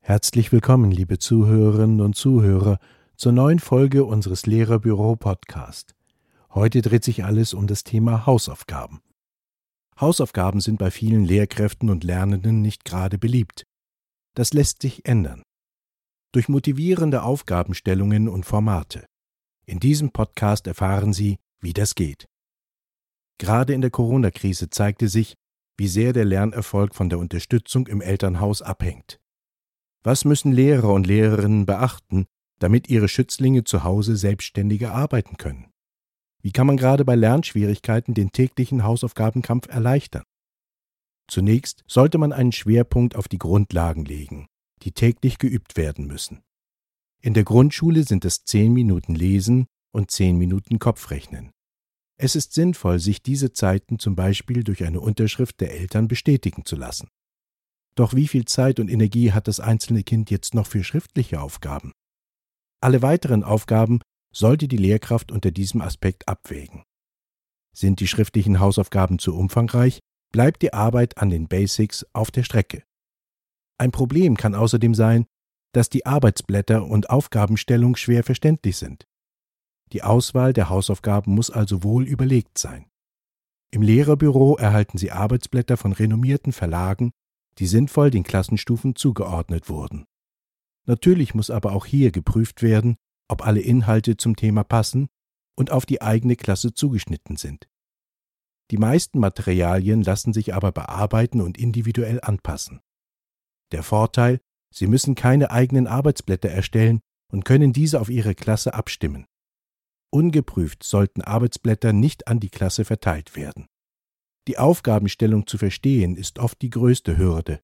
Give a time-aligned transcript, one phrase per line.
[0.00, 2.80] Herzlich willkommen, liebe Zuhörerinnen und Zuhörer,
[3.16, 5.94] zur neuen Folge unseres Lehrerbüro Podcast.
[6.54, 9.00] Heute dreht sich alles um das Thema Hausaufgaben.
[10.00, 13.62] Hausaufgaben sind bei vielen Lehrkräften und Lernenden nicht gerade beliebt.
[14.34, 15.42] Das lässt sich ändern.
[16.32, 19.06] Durch motivierende Aufgabenstellungen und Formate.
[19.66, 22.26] In diesem Podcast erfahren Sie, wie das geht.
[23.38, 25.34] Gerade in der Corona-Krise zeigte sich,
[25.76, 29.20] wie sehr der Lernerfolg von der Unterstützung im Elternhaus abhängt.
[30.02, 32.26] Was müssen Lehrer und Lehrerinnen beachten,
[32.58, 35.70] damit ihre Schützlinge zu Hause selbstständiger arbeiten können?
[36.42, 40.22] Wie kann man gerade bei Lernschwierigkeiten den täglichen Hausaufgabenkampf erleichtern?
[41.28, 44.46] Zunächst sollte man einen Schwerpunkt auf die Grundlagen legen,
[44.82, 46.42] die täglich geübt werden müssen.
[47.20, 51.50] In der Grundschule sind es zehn Minuten Lesen und zehn Minuten Kopfrechnen.
[52.18, 56.76] Es ist sinnvoll, sich diese Zeiten zum Beispiel durch eine Unterschrift der Eltern bestätigen zu
[56.76, 57.08] lassen.
[57.94, 61.92] Doch wie viel Zeit und Energie hat das einzelne Kind jetzt noch für schriftliche Aufgaben?
[62.80, 64.00] Alle weiteren Aufgaben
[64.32, 66.84] sollte die Lehrkraft unter diesem Aspekt abwägen.
[67.74, 70.00] Sind die schriftlichen Hausaufgaben zu umfangreich,
[70.32, 72.82] bleibt die Arbeit an den Basics auf der Strecke.
[73.78, 75.26] Ein Problem kann außerdem sein,
[75.72, 79.06] dass die Arbeitsblätter und Aufgabenstellung schwer verständlich sind.
[79.92, 82.86] Die Auswahl der Hausaufgaben muss also wohl überlegt sein.
[83.70, 87.12] Im Lehrerbüro erhalten Sie Arbeitsblätter von renommierten Verlagen,
[87.58, 90.06] die sinnvoll den Klassenstufen zugeordnet wurden.
[90.86, 92.96] Natürlich muss aber auch hier geprüft werden,
[93.28, 95.08] ob alle Inhalte zum Thema passen
[95.56, 97.68] und auf die eigene Klasse zugeschnitten sind.
[98.70, 102.80] Die meisten Materialien lassen sich aber bearbeiten und individuell anpassen.
[103.72, 104.40] Der Vorteil,
[104.74, 107.00] Sie müssen keine eigenen Arbeitsblätter erstellen
[107.32, 109.26] und können diese auf Ihre Klasse abstimmen.
[110.10, 113.66] Ungeprüft sollten Arbeitsblätter nicht an die Klasse verteilt werden.
[114.48, 117.60] Die Aufgabenstellung zu verstehen ist oft die größte Hürde.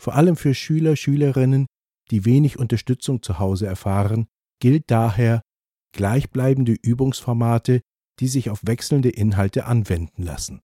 [0.00, 1.66] Vor allem für Schüler, Schülerinnen,
[2.10, 4.26] die wenig Unterstützung zu Hause erfahren,
[4.60, 5.42] gilt daher
[5.92, 7.82] gleichbleibende Übungsformate,
[8.18, 10.60] die sich auf wechselnde Inhalte anwenden lassen.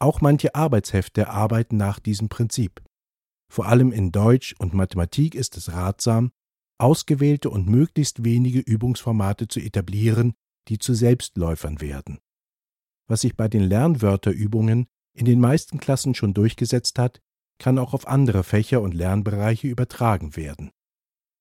[0.00, 2.82] Auch manche Arbeitshefte arbeiten nach diesem Prinzip.
[3.52, 6.30] Vor allem in Deutsch und Mathematik ist es ratsam,
[6.80, 10.34] ausgewählte und möglichst wenige Übungsformate zu etablieren,
[10.68, 12.18] die zu Selbstläufern werden.
[13.08, 14.86] Was sich bei den Lernwörterübungen
[15.16, 17.20] in den meisten Klassen schon durchgesetzt hat,
[17.58, 20.70] kann auch auf andere Fächer und Lernbereiche übertragen werden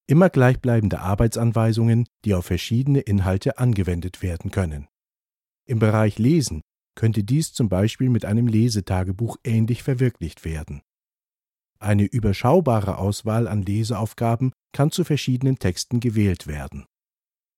[0.09, 4.87] immer gleichbleibende Arbeitsanweisungen, die auf verschiedene Inhalte angewendet werden können.
[5.65, 6.61] Im Bereich Lesen
[6.95, 10.81] könnte dies zum Beispiel mit einem Lesetagebuch ähnlich verwirklicht werden.
[11.81, 16.85] Eine überschaubare Auswahl an Leseaufgaben kann zu verschiedenen Texten gewählt werden.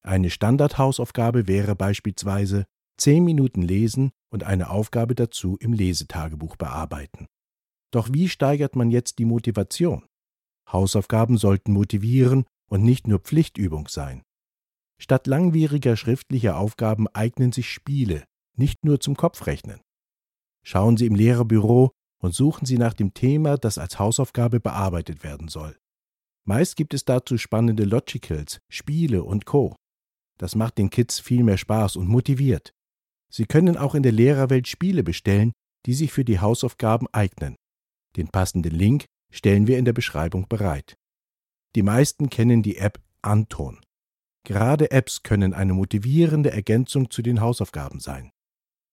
[0.03, 2.65] Eine Standardhausaufgabe wäre beispielsweise
[2.97, 7.27] zehn Minuten lesen und eine Aufgabe dazu im Lesetagebuch bearbeiten.
[7.91, 10.05] Doch wie steigert man jetzt die Motivation?
[10.71, 14.23] Hausaufgaben sollten motivieren und nicht nur Pflichtübung sein.
[14.99, 18.23] Statt langwieriger schriftlicher Aufgaben eignen sich Spiele,
[18.55, 19.81] nicht nur zum Kopfrechnen.
[20.63, 25.47] Schauen Sie im Lehrerbüro und suchen Sie nach dem Thema, das als Hausaufgabe bearbeitet werden
[25.47, 25.77] soll.
[26.45, 29.75] Meist gibt es dazu spannende Logicals, Spiele und Co.
[30.37, 32.73] Das macht den Kids viel mehr Spaß und motiviert.
[33.29, 35.51] Sie können auch in der Lehrerwelt Spiele bestellen,
[35.85, 37.55] die sich für die Hausaufgaben eignen.
[38.17, 40.95] Den passenden Link stellen wir in der Beschreibung bereit.
[41.75, 43.79] Die meisten kennen die App Anton.
[44.43, 48.31] Gerade Apps können eine motivierende Ergänzung zu den Hausaufgaben sein.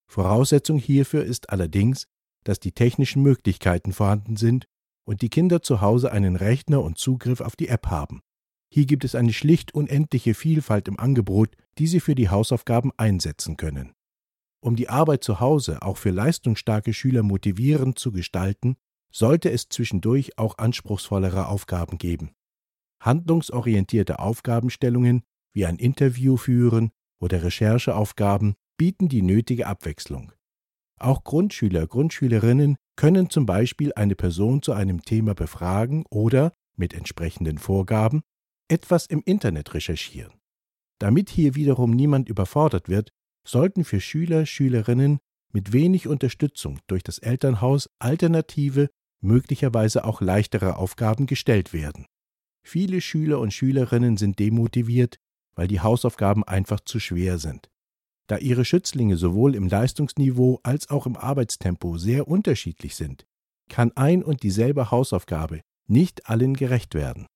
[0.06, 2.06] Voraussetzung hierfür ist allerdings,
[2.44, 4.66] dass die technischen Möglichkeiten vorhanden sind
[5.04, 8.20] und die Kinder zu Hause einen Rechner und Zugriff auf die App haben.
[8.70, 13.56] Hier gibt es eine schlicht unendliche Vielfalt im Angebot, die Sie für die Hausaufgaben einsetzen
[13.56, 13.92] können.
[14.60, 18.76] Um die Arbeit zu Hause auch für leistungsstarke Schüler motivierend zu gestalten,
[19.10, 22.32] sollte es zwischendurch auch anspruchsvollere Aufgaben geben.
[23.00, 25.22] Handlungsorientierte Aufgabenstellungen
[25.54, 30.32] wie ein Interview führen oder Rechercheaufgaben bieten die nötige Abwechslung.
[30.98, 37.58] Auch Grundschüler, Grundschülerinnen können zum Beispiel eine Person zu einem Thema befragen oder, mit entsprechenden
[37.58, 38.22] Vorgaben,
[38.68, 40.32] etwas im Internet recherchieren.
[40.98, 43.10] Damit hier wiederum niemand überfordert wird,
[43.46, 45.18] sollten für Schüler, Schülerinnen
[45.52, 48.88] mit wenig Unterstützung durch das Elternhaus alternative
[49.20, 52.06] möglicherweise auch leichtere Aufgaben gestellt werden.
[52.64, 55.16] Viele Schüler und Schülerinnen sind demotiviert,
[55.54, 57.68] weil die Hausaufgaben einfach zu schwer sind.
[58.28, 63.24] Da ihre Schützlinge sowohl im Leistungsniveau als auch im Arbeitstempo sehr unterschiedlich sind,
[63.68, 67.26] kann ein und dieselbe Hausaufgabe nicht allen gerecht werden.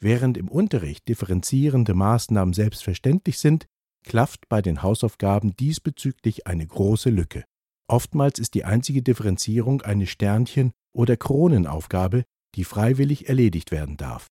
[0.00, 3.66] Während im Unterricht differenzierende Maßnahmen selbstverständlich sind,
[4.04, 7.44] klafft bei den Hausaufgaben diesbezüglich eine große Lücke.
[7.88, 12.24] Oftmals ist die einzige Differenzierung eine Sternchen- oder Kronenaufgabe,
[12.54, 14.28] die freiwillig erledigt werden darf.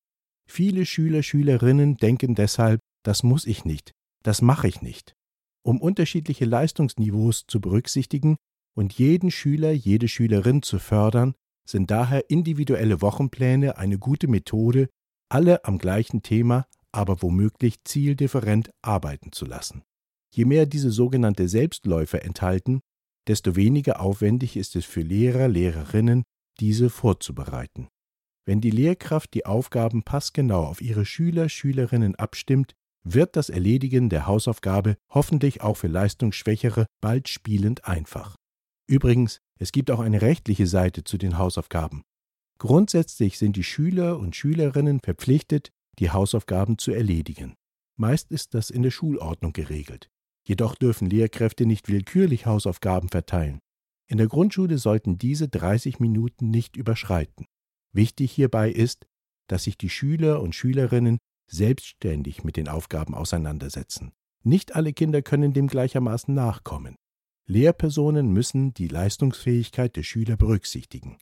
[0.50, 3.92] Viele Schüler, Schülerinnen denken deshalb, das muss ich nicht,
[4.24, 5.17] das mache ich nicht.
[5.68, 8.38] Um unterschiedliche Leistungsniveaus zu berücksichtigen
[8.74, 11.36] und jeden Schüler, jede Schülerin zu fördern,
[11.68, 14.88] sind daher individuelle Wochenpläne eine gute Methode,
[15.28, 19.84] alle am gleichen Thema, aber womöglich zieldifferent arbeiten zu lassen.
[20.34, 22.80] Je mehr diese sogenannte Selbstläufer enthalten,
[23.28, 26.24] desto weniger aufwendig ist es für Lehrer, Lehrerinnen,
[26.62, 27.90] diese vorzubereiten.
[28.46, 32.74] Wenn die Lehrkraft die Aufgaben passgenau auf ihre Schüler, Schülerinnen abstimmt,
[33.14, 38.36] wird das Erledigen der Hausaufgabe hoffentlich auch für Leistungsschwächere bald spielend einfach.
[38.88, 42.04] Übrigens, es gibt auch eine rechtliche Seite zu den Hausaufgaben.
[42.60, 45.70] Grundsätzlich sind die Schüler und Schülerinnen verpflichtet,
[46.00, 47.56] die Hausaufgaben zu erledigen.
[47.98, 50.10] Meist ist das in der Schulordnung geregelt.
[50.48, 53.60] Jedoch dürfen Lehrkräfte nicht willkürlich Hausaufgaben verteilen.
[54.08, 57.46] In der Grundschule sollten diese 30 Minuten nicht überschreiten.
[57.92, 59.06] Wichtig hierbei ist,
[59.48, 64.12] dass sich die Schüler und Schülerinnen selbstständig mit den Aufgaben auseinandersetzen.
[64.44, 66.96] Nicht alle Kinder können dem gleichermaßen nachkommen.
[67.48, 71.18] Lehrpersonen müssen die Leistungsfähigkeit der Schüler berücksichtigen.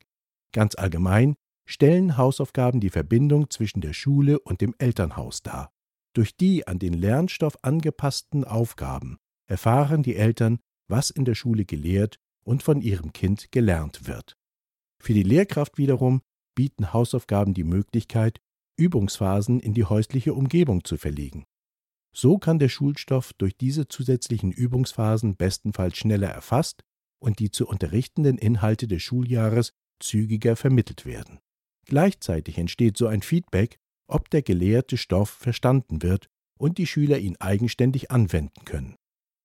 [0.52, 1.36] Ganz allgemein
[1.66, 5.70] stellen Hausaufgaben die Verbindung zwischen der Schule und dem Elternhaus dar.
[6.14, 10.58] Durch die an den Lernstoff angepassten Aufgaben erfahren die Eltern,
[10.88, 14.36] was in der Schule gelehrt und von ihrem Kind gelernt wird.
[14.98, 16.22] Für die Lehrkraft wiederum
[16.54, 18.40] bieten Hausaufgaben die Möglichkeit,
[18.76, 21.44] Übungsphasen in die häusliche Umgebung zu verlegen.
[22.14, 26.82] So kann der Schulstoff durch diese zusätzlichen Übungsphasen bestenfalls schneller erfasst
[27.18, 31.40] und die zu unterrichtenden Inhalte des Schuljahres zügiger vermittelt werden.
[31.86, 33.76] Gleichzeitig entsteht so ein Feedback,
[34.08, 36.28] ob der gelehrte Stoff verstanden wird
[36.58, 38.96] und die Schüler ihn eigenständig anwenden können.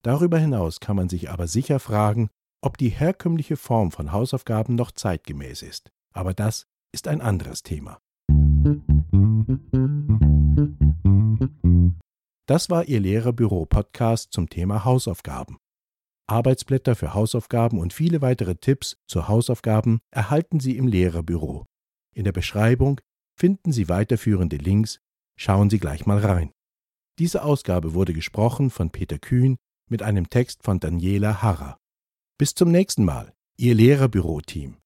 [0.04, 2.30] Darüber hinaus kann man sich aber sicher fragen,
[2.62, 5.92] ob die herkömmliche Form von Hausaufgaben noch zeitgemäß ist.
[6.14, 8.00] Aber das ist ein anderes Thema.
[12.48, 15.58] Das war Ihr Lehrerbüro-Podcast zum Thema Hausaufgaben.
[16.28, 21.66] Arbeitsblätter für Hausaufgaben und viele weitere Tipps zu Hausaufgaben erhalten Sie im Lehrerbüro.
[22.16, 23.00] In der Beschreibung
[23.38, 25.00] finden Sie weiterführende Links.
[25.38, 26.52] Schauen Sie gleich mal rein.
[27.20, 29.58] Diese Ausgabe wurde gesprochen von Peter Kühn
[29.90, 31.78] mit einem Text von Daniela Harrer.
[32.38, 34.78] Bis zum nächsten Mal, Ihr Lehrerbüro-Team.